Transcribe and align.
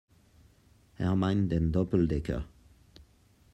Er 0.97 1.15
meint 1.15 1.51
den 1.51 1.71
Doppeldecker. 1.71 2.47